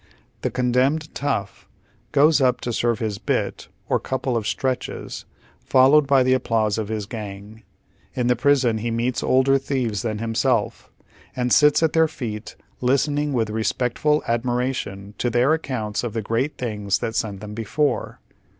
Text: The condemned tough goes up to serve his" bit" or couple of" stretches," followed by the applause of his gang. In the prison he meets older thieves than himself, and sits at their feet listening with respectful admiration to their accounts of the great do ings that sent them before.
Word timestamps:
The 0.41 0.49
condemned 0.49 1.13
tough 1.13 1.69
goes 2.11 2.41
up 2.41 2.59
to 2.61 2.73
serve 2.73 2.97
his" 2.97 3.19
bit" 3.19 3.67
or 3.87 3.99
couple 3.99 4.35
of" 4.35 4.47
stretches," 4.47 5.25
followed 5.63 6.07
by 6.07 6.23
the 6.23 6.33
applause 6.33 6.79
of 6.79 6.87
his 6.87 7.05
gang. 7.05 7.61
In 8.15 8.25
the 8.25 8.35
prison 8.35 8.79
he 8.79 8.89
meets 8.89 9.21
older 9.21 9.59
thieves 9.59 10.01
than 10.01 10.17
himself, 10.17 10.89
and 11.35 11.53
sits 11.53 11.83
at 11.83 11.93
their 11.93 12.07
feet 12.07 12.55
listening 12.81 13.31
with 13.31 13.51
respectful 13.51 14.23
admiration 14.27 15.13
to 15.19 15.29
their 15.29 15.53
accounts 15.53 16.03
of 16.03 16.13
the 16.13 16.23
great 16.23 16.57
do 16.57 16.65
ings 16.65 16.97
that 16.97 17.13
sent 17.15 17.39
them 17.39 17.53
before. 17.53 18.19